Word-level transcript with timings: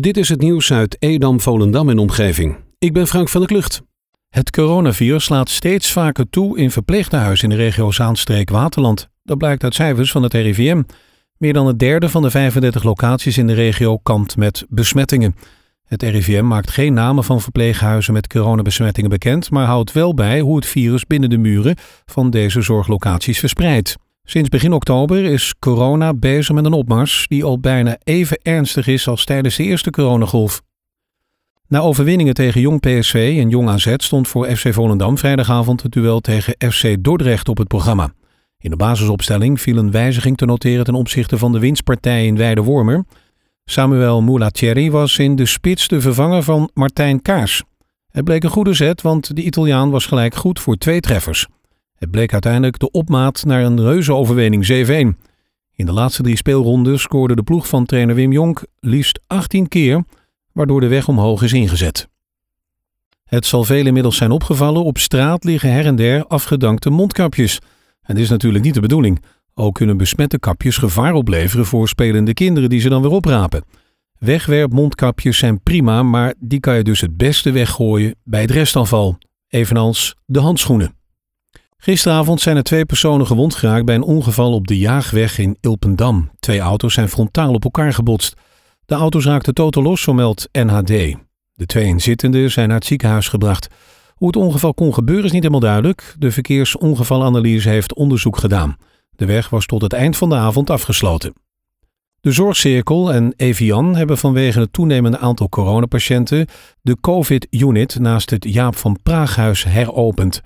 Dit 0.00 0.16
is 0.16 0.28
het 0.28 0.40
nieuws 0.40 0.72
uit 0.72 0.96
Edam, 0.98 1.40
Volendam 1.40 1.88
en 1.88 1.98
omgeving. 1.98 2.56
Ik 2.78 2.92
ben 2.92 3.06
Frank 3.06 3.28
van 3.28 3.40
der 3.40 3.50
Klucht. 3.50 3.82
Het 4.28 4.50
coronavirus 4.50 5.24
slaat 5.24 5.48
steeds 5.48 5.92
vaker 5.92 6.30
toe 6.30 6.58
in 6.58 6.70
verpleeghuizen 6.70 7.50
in 7.50 7.56
de 7.56 7.62
regio 7.62 7.90
Zaanstreek-Waterland. 7.90 9.08
Dat 9.22 9.38
blijkt 9.38 9.64
uit 9.64 9.74
cijfers 9.74 10.10
van 10.10 10.22
het 10.22 10.34
RIVM. 10.34 10.82
Meer 11.36 11.52
dan 11.52 11.66
een 11.66 11.76
derde 11.76 12.08
van 12.08 12.22
de 12.22 12.30
35 12.30 12.82
locaties 12.82 13.38
in 13.38 13.46
de 13.46 13.52
regio 13.52 13.98
kampt 13.98 14.36
met 14.36 14.66
besmettingen. 14.68 15.36
Het 15.84 16.02
RIVM 16.02 16.46
maakt 16.46 16.70
geen 16.70 16.94
namen 16.94 17.24
van 17.24 17.40
verpleeghuizen 17.40 18.12
met 18.12 18.26
coronabesmettingen 18.26 19.10
bekend, 19.10 19.50
maar 19.50 19.66
houdt 19.66 19.92
wel 19.92 20.14
bij 20.14 20.40
hoe 20.40 20.56
het 20.56 20.66
virus 20.66 21.06
binnen 21.06 21.30
de 21.30 21.38
muren 21.38 21.76
van 22.06 22.30
deze 22.30 22.62
zorglocaties 22.62 23.38
verspreidt. 23.38 23.96
Sinds 24.24 24.48
begin 24.48 24.72
oktober 24.72 25.24
is 25.24 25.54
corona 25.58 26.14
bezig 26.14 26.54
met 26.54 26.64
een 26.64 26.72
opmars 26.72 27.26
die 27.28 27.44
al 27.44 27.58
bijna 27.58 27.96
even 28.04 28.38
ernstig 28.42 28.86
is 28.86 29.08
als 29.08 29.24
tijdens 29.24 29.56
de 29.56 29.62
eerste 29.62 29.90
coronagolf. 29.90 30.62
Na 31.68 31.78
overwinningen 31.78 32.34
tegen 32.34 32.60
Jong 32.60 32.80
PSV 32.80 33.36
en 33.40 33.48
Jong 33.48 33.68
AZ 33.68 33.94
stond 33.96 34.28
voor 34.28 34.56
FC 34.56 34.72
Volendam 34.72 35.18
vrijdagavond 35.18 35.82
het 35.82 35.92
duel 35.92 36.20
tegen 36.20 36.54
FC 36.72 37.04
Dordrecht 37.04 37.48
op 37.48 37.58
het 37.58 37.68
programma. 37.68 38.12
In 38.58 38.70
de 38.70 38.76
basisopstelling 38.76 39.60
viel 39.60 39.76
een 39.76 39.90
wijziging 39.90 40.36
te 40.36 40.44
noteren 40.44 40.84
ten 40.84 40.94
opzichte 40.94 41.38
van 41.38 41.52
de 41.52 41.58
winstpartij 41.58 42.26
in 42.26 42.36
Weide-Wormer. 42.36 43.04
Samuel 43.64 44.22
Mulatieri 44.22 44.90
was 44.90 45.18
in 45.18 45.36
de 45.36 45.46
spits 45.46 45.88
de 45.88 46.00
vervanger 46.00 46.42
van 46.42 46.70
Martijn 46.74 47.22
Kaars. 47.22 47.62
Het 48.08 48.24
bleek 48.24 48.44
een 48.44 48.50
goede 48.50 48.74
zet, 48.74 49.02
want 49.02 49.36
de 49.36 49.42
Italiaan 49.42 49.90
was 49.90 50.06
gelijk 50.06 50.34
goed 50.34 50.60
voor 50.60 50.76
twee 50.76 51.00
treffers. 51.00 51.46
Het 52.02 52.10
bleek 52.10 52.32
uiteindelijk 52.32 52.78
de 52.78 52.90
opmaat 52.90 53.44
naar 53.44 53.64
een 53.64 53.80
reuze 53.80 54.14
overwinning 54.14 54.66
7-1. 54.66 54.68
In 55.74 55.86
de 55.86 55.92
laatste 55.92 56.22
drie 56.22 56.36
speelronden 56.36 56.98
scoorde 56.98 57.34
de 57.34 57.42
ploeg 57.42 57.68
van 57.68 57.84
trainer 57.84 58.14
Wim 58.14 58.32
Jonk 58.32 58.64
liefst 58.80 59.20
18 59.26 59.68
keer, 59.68 60.04
waardoor 60.52 60.80
de 60.80 60.86
weg 60.86 61.08
omhoog 61.08 61.42
is 61.42 61.52
ingezet. 61.52 62.08
Het 63.24 63.46
zal 63.46 63.64
velen 63.64 63.86
inmiddels 63.86 64.16
zijn 64.16 64.30
opgevallen, 64.30 64.84
op 64.84 64.98
straat 64.98 65.44
liggen 65.44 65.72
her 65.72 65.86
en 65.86 65.96
der 65.96 66.26
afgedankte 66.26 66.90
mondkapjes. 66.90 67.58
En 68.02 68.14
dit 68.14 68.24
is 68.24 68.30
natuurlijk 68.30 68.64
niet 68.64 68.74
de 68.74 68.80
bedoeling. 68.80 69.22
Ook 69.54 69.74
kunnen 69.74 69.96
besmette 69.96 70.38
kapjes 70.38 70.76
gevaar 70.76 71.14
opleveren 71.14 71.66
voor 71.66 71.88
spelende 71.88 72.34
kinderen 72.34 72.68
die 72.68 72.80
ze 72.80 72.88
dan 72.88 73.02
weer 73.02 73.10
oprapen. 73.10 73.64
Wegwerpmondkapjes 74.18 75.38
zijn 75.38 75.60
prima, 75.60 76.02
maar 76.02 76.34
die 76.38 76.60
kan 76.60 76.76
je 76.76 76.84
dus 76.84 77.00
het 77.00 77.16
beste 77.16 77.50
weggooien 77.50 78.14
bij 78.24 78.40
het 78.40 78.50
restafval, 78.50 79.18
evenals 79.48 80.16
de 80.26 80.40
handschoenen. 80.40 81.00
Gisteravond 81.84 82.40
zijn 82.40 82.56
er 82.56 82.62
twee 82.62 82.84
personen 82.84 83.26
gewond 83.26 83.54
geraakt 83.54 83.84
bij 83.84 83.94
een 83.94 84.02
ongeval 84.02 84.52
op 84.52 84.66
de 84.66 84.78
Jaagweg 84.78 85.38
in 85.38 85.56
Ilpendam. 85.60 86.30
Twee 86.40 86.60
auto's 86.60 86.94
zijn 86.94 87.08
frontaal 87.08 87.54
op 87.54 87.64
elkaar 87.64 87.92
gebotst. 87.92 88.36
De 88.86 88.94
auto's 88.94 89.24
raakten 89.24 89.54
totaal 89.54 89.82
los, 89.82 90.02
zo 90.02 90.12
meldt 90.12 90.48
NHD. 90.52 91.16
De 91.52 91.66
twee 91.66 91.84
inzittenden 91.84 92.50
zijn 92.50 92.68
naar 92.68 92.76
het 92.76 92.86
ziekenhuis 92.86 93.28
gebracht. 93.28 93.68
Hoe 94.14 94.26
het 94.26 94.36
ongeval 94.36 94.74
kon 94.74 94.94
gebeuren 94.94 95.24
is 95.24 95.32
niet 95.32 95.42
helemaal 95.42 95.68
duidelijk. 95.68 96.14
De 96.18 96.30
verkeersongevalanalyse 96.30 97.68
heeft 97.68 97.94
onderzoek 97.94 98.36
gedaan. 98.36 98.76
De 99.10 99.26
weg 99.26 99.48
was 99.48 99.66
tot 99.66 99.82
het 99.82 99.92
eind 99.92 100.16
van 100.16 100.28
de 100.28 100.36
avond 100.36 100.70
afgesloten. 100.70 101.34
De 102.20 102.32
Zorgcirkel 102.32 103.12
en 103.12 103.34
Evian 103.36 103.96
hebben 103.96 104.18
vanwege 104.18 104.60
het 104.60 104.72
toenemende 104.72 105.18
aantal 105.18 105.48
coronapatiënten 105.48 106.46
de 106.80 106.96
COVID-unit 107.00 107.98
naast 107.98 108.30
het 108.30 108.44
Jaap 108.44 108.76
van 108.76 108.98
Praaghuis 109.02 109.64
heropend. 109.64 110.42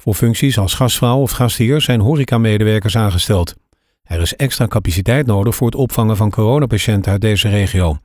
Voor 0.00 0.14
functies 0.14 0.58
als 0.58 0.74
gastvrouw 0.74 1.18
of 1.18 1.30
gastheer 1.30 1.80
zijn 1.80 2.00
horecamedewerkers 2.00 2.96
aangesteld. 2.96 3.54
Er 4.02 4.20
is 4.20 4.36
extra 4.36 4.66
capaciteit 4.66 5.26
nodig 5.26 5.54
voor 5.54 5.66
het 5.66 5.76
opvangen 5.76 6.16
van 6.16 6.30
coronapatiënten 6.30 7.12
uit 7.12 7.20
deze 7.20 7.48
regio. 7.48 7.98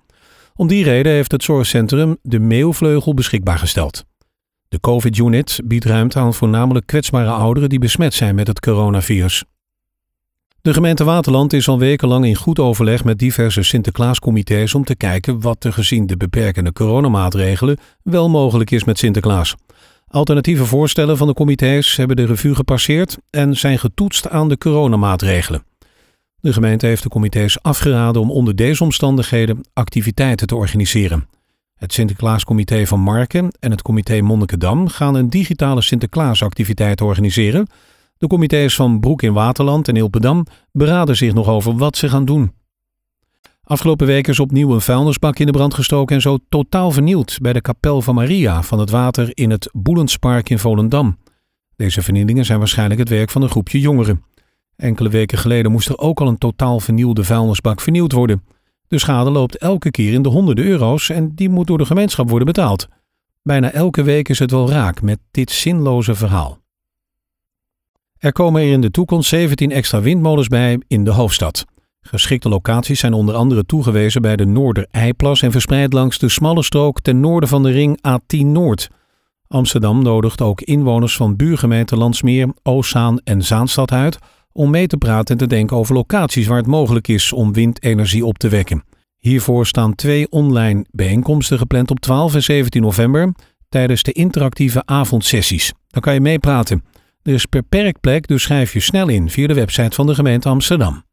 Om 0.55 0.67
die 0.67 0.83
reden 0.83 1.11
heeft 1.11 1.31
het 1.31 1.43
zorgcentrum 1.43 2.17
de 2.21 2.39
Meeuwvleugel 2.39 3.13
beschikbaar 3.13 3.57
gesteld. 3.57 4.05
De 4.67 4.79
COVID-unit 4.79 5.59
biedt 5.63 5.85
ruimte 5.85 6.19
aan 6.19 6.33
voornamelijk 6.33 6.85
kwetsbare 6.85 7.29
ouderen 7.29 7.69
die 7.69 7.79
besmet 7.79 8.13
zijn 8.13 8.35
met 8.35 8.47
het 8.47 8.59
coronavirus. 8.59 9.43
De 10.61 10.73
gemeente 10.73 11.03
Waterland 11.03 11.53
is 11.53 11.67
al 11.67 11.79
wekenlang 11.79 12.25
in 12.25 12.35
goed 12.35 12.59
overleg 12.59 13.03
met 13.03 13.19
diverse 13.19 13.63
Sinterklaascomité's 13.63 14.73
om 14.73 14.83
te 14.83 14.95
kijken 14.95 15.41
wat 15.41 15.63
er 15.63 15.73
gezien 15.73 16.07
de 16.07 16.17
beperkende 16.17 16.73
coronamaatregelen 16.73 17.77
wel 18.03 18.29
mogelijk 18.29 18.71
is 18.71 18.83
met 18.83 18.97
Sinterklaas. 18.97 19.55
Alternatieve 20.13 20.65
voorstellen 20.65 21.17
van 21.17 21.27
de 21.27 21.33
comité's 21.33 21.95
hebben 21.95 22.15
de 22.15 22.25
revue 22.25 22.55
gepasseerd 22.55 23.17
en 23.29 23.57
zijn 23.57 23.79
getoetst 23.79 24.29
aan 24.29 24.49
de 24.49 24.57
coronamaatregelen. 24.57 25.63
De 26.39 26.53
gemeente 26.53 26.85
heeft 26.85 27.03
de 27.03 27.09
comité's 27.09 27.57
afgeraden 27.61 28.21
om 28.21 28.31
onder 28.31 28.55
deze 28.55 28.83
omstandigheden 28.83 29.61
activiteiten 29.73 30.47
te 30.47 30.55
organiseren. 30.55 31.27
Het 31.75 31.93
Sinterklaascomité 31.93 32.85
van 32.85 32.99
Marken 32.99 33.51
en 33.59 33.71
het 33.71 33.81
comité 33.81 34.21
Monnikendam 34.21 34.87
gaan 34.87 35.15
een 35.15 35.29
digitale 35.29 35.81
Sinterklaasactiviteit 35.81 37.01
organiseren. 37.01 37.67
De 38.17 38.27
comité's 38.27 38.75
van 38.75 38.99
Broek 38.99 39.21
in 39.21 39.33
Waterland 39.33 39.87
en 39.87 39.95
Ilpendam 39.95 40.45
beraden 40.71 41.15
zich 41.15 41.33
nog 41.33 41.47
over 41.47 41.77
wat 41.77 41.97
ze 41.97 42.09
gaan 42.09 42.25
doen. 42.25 42.51
Afgelopen 43.63 44.07
week 44.07 44.27
is 44.27 44.39
opnieuw 44.39 44.73
een 44.73 44.81
vuilnisbak 44.81 45.39
in 45.39 45.45
de 45.45 45.51
brand 45.51 45.73
gestoken 45.73 46.15
en 46.15 46.21
zo 46.21 46.37
totaal 46.49 46.91
vernield 46.91 47.37
bij 47.41 47.53
de 47.53 47.61
kapel 47.61 48.01
van 48.01 48.15
Maria 48.15 48.63
van 48.63 48.79
het 48.79 48.89
water 48.89 49.29
in 49.33 49.49
het 49.49 49.69
Boelenspark 49.73 50.49
in 50.49 50.59
Volendam. 50.59 51.17
Deze 51.75 52.01
vernielingen 52.01 52.45
zijn 52.45 52.59
waarschijnlijk 52.59 52.99
het 52.99 53.09
werk 53.09 53.29
van 53.29 53.41
een 53.41 53.49
groepje 53.49 53.79
jongeren. 53.79 54.23
Enkele 54.75 55.09
weken 55.09 55.37
geleden 55.37 55.71
moest 55.71 55.89
er 55.89 55.97
ook 55.97 56.21
al 56.21 56.27
een 56.27 56.37
totaal 56.37 56.79
vernielde 56.79 57.23
vuilnisbak 57.23 57.81
vernieuwd 57.81 58.11
worden. 58.11 58.43
De 58.87 58.99
schade 58.99 59.29
loopt 59.29 59.57
elke 59.57 59.91
keer 59.91 60.13
in 60.13 60.21
de 60.21 60.29
honderden 60.29 60.65
euro's 60.65 61.09
en 61.09 61.35
die 61.35 61.49
moet 61.49 61.67
door 61.67 61.77
de 61.77 61.85
gemeenschap 61.85 62.29
worden 62.29 62.47
betaald. 62.47 62.87
Bijna 63.41 63.71
elke 63.71 64.03
week 64.03 64.29
is 64.29 64.39
het 64.39 64.51
wel 64.51 64.69
raak 64.69 65.01
met 65.01 65.19
dit 65.31 65.51
zinloze 65.51 66.15
verhaal. 66.15 66.59
Er 68.17 68.31
komen 68.31 68.61
er 68.61 68.71
in 68.71 68.81
de 68.81 68.91
toekomst 68.91 69.29
17 69.29 69.71
extra 69.71 70.01
windmolens 70.01 70.47
bij 70.47 70.81
in 70.87 71.03
de 71.03 71.11
hoofdstad. 71.11 71.65
Geschikte 72.03 72.49
locaties 72.49 72.99
zijn 72.99 73.13
onder 73.13 73.35
andere 73.35 73.65
toegewezen 73.65 74.21
bij 74.21 74.35
de 74.35 74.45
Noorder-Eiplas 74.45 75.41
en 75.41 75.51
verspreid 75.51 75.93
langs 75.93 76.17
de 76.17 76.29
smalle 76.29 76.63
strook 76.63 77.01
ten 77.01 77.19
noorden 77.19 77.49
van 77.49 77.63
de 77.63 77.71
ring 77.71 77.97
A10 78.07 78.45
Noord. 78.45 78.89
Amsterdam 79.47 80.03
nodigt 80.03 80.41
ook 80.41 80.61
inwoners 80.61 81.15
van 81.15 81.35
buurgemeenten 81.35 81.97
Landsmeer, 81.97 82.53
Oostzaan 82.63 83.19
en 83.23 83.43
Zaanstad 83.43 83.91
uit 83.91 84.17
om 84.51 84.69
mee 84.69 84.87
te 84.87 84.97
praten 84.97 85.31
en 85.31 85.37
te 85.37 85.55
denken 85.55 85.77
over 85.77 85.95
locaties 85.95 86.47
waar 86.47 86.57
het 86.57 86.67
mogelijk 86.67 87.07
is 87.07 87.33
om 87.33 87.53
windenergie 87.53 88.25
op 88.25 88.37
te 88.37 88.49
wekken. 88.49 88.83
Hiervoor 89.17 89.65
staan 89.65 89.95
twee 89.95 90.31
online 90.31 90.85
bijeenkomsten 90.91 91.57
gepland 91.57 91.91
op 91.91 91.99
12 91.99 92.33
en 92.33 92.43
17 92.43 92.81
november 92.81 93.33
tijdens 93.69 94.03
de 94.03 94.11
interactieve 94.11 94.81
avondsessies. 94.85 95.73
Dan 95.87 96.01
kan 96.01 96.13
je 96.13 96.21
meepraten. 96.21 96.83
Er 97.21 97.33
is 97.33 97.45
per 97.45 97.63
plek, 97.99 98.27
dus 98.27 98.43
schrijf 98.43 98.73
je 98.73 98.79
snel 98.79 99.07
in 99.07 99.29
via 99.29 99.47
de 99.47 99.53
website 99.53 99.95
van 99.95 100.07
de 100.07 100.15
gemeente 100.15 100.49
Amsterdam. 100.49 101.03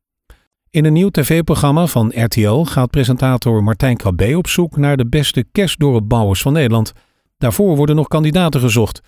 In 0.73 0.85
een 0.85 0.93
nieuw 0.93 1.09
tv-programma 1.09 1.87
van 1.87 2.13
RTL 2.15 2.63
gaat 2.63 2.91
presentator 2.91 3.63
Martijn 3.63 3.97
Krabbe 3.97 4.37
op 4.37 4.47
zoek 4.47 4.77
naar 4.77 4.97
de 4.97 5.07
beste 5.07 5.45
kerstdorpbouwers 5.53 6.43
van 6.43 6.53
Nederland. 6.53 6.93
Daarvoor 7.39 7.77
worden 7.77 7.97
nog 7.97 8.09
kandidaten 8.09 8.61
gezocht. 8.61 9.01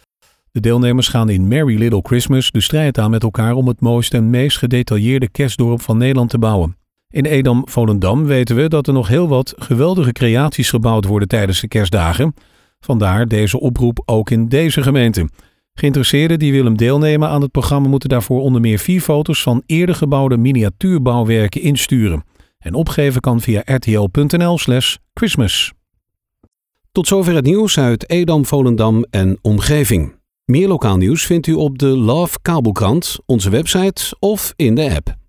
De 0.50 0.61
deelnemers 0.61 1.09
gaan 1.09 1.28
in 1.28 1.49
Merry 1.49 1.78
Little 1.78 2.00
Christmas 2.03 2.50
de 2.50 2.61
strijd 2.61 2.99
aan 2.99 3.11
met 3.11 3.23
elkaar 3.23 3.55
om 3.55 3.69
het 3.69 3.81
mooiste 3.81 4.17
en 4.17 4.31
meest 4.31 4.59
gedetailleerde 4.59 5.28
kerstdorp 5.28 5.81
van 5.81 5.97
Nederland 5.97 6.31
te 6.31 6.39
bouwen. 6.39 6.77
In 7.09 7.25
Edam-Volendam 7.25 8.25
weten 8.25 8.56
we 8.56 8.69
dat 8.69 8.87
er 8.87 8.93
nog 8.93 9.09
heel 9.09 9.29
wat 9.29 9.55
geweldige 9.56 10.12
creaties 10.12 10.71
gebouwd 10.71 11.05
worden 11.05 11.29
tijdens 11.29 11.61
de 11.61 11.69
kerstdagen. 11.69 12.34
Vandaar 12.81 13.29
deze 13.29 13.61
oproep 13.61 14.03
ook 14.05 14.31
in 14.31 14.49
deze 14.49 14.83
gemeente. 14.83 15.29
Geïnteresseerden 15.75 16.38
die 16.38 16.53
willen 16.53 16.75
deelnemen 16.75 17.28
aan 17.28 17.43
het 17.43 17.50
programma 17.50 17.88
moeten 17.88 18.09
daarvoor 18.09 18.41
onder 18.41 18.60
meer 18.60 18.78
vier 18.78 19.00
foto's 19.00 19.43
van 19.43 19.62
eerder 19.66 19.94
gebouwde 19.94 20.37
miniatuurbouwwerken 20.37 21.60
insturen. 21.60 22.25
En 22.59 22.75
opgeven 22.75 23.21
kan 23.21 23.41
via 23.41 23.62
rtl.nl/slash 23.65 24.97
Christmas. 25.15 25.72
Tot 26.93 27.06
zover 27.06 27.35
het 27.35 27.44
nieuws 27.44 27.79
uit 27.79 28.11
Edam, 28.11 28.47
Volendam 28.47 29.05
en 29.11 29.38
omgeving. 29.43 30.14
Meer 30.44 30.69
lokaal 30.69 30.97
nieuws 30.97 31.26
vindt 31.26 31.47
u 31.47 31.52
op 31.52 31.79
de 31.79 31.87
Love 31.87 32.38
Kabelkrant, 32.43 33.19
onze 33.26 33.50
website 33.50 34.17
of 34.19 34.52
in 34.56 34.75
de 34.75 34.94
app. 34.94 35.20